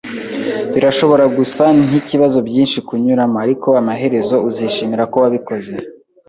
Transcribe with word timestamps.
Birashobora 0.73 1.25
gusa 1.37 1.63
nkibibazo 1.85 2.37
byinshi 2.47 2.77
kunyuramo, 2.87 3.37
ariko 3.45 3.67
amaherezo, 3.81 4.35
uzishimira 4.49 5.03
ko 5.11 5.17
wabikoze 5.23 5.73